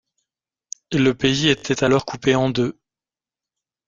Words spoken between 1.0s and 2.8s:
pays était alors coupé en deux.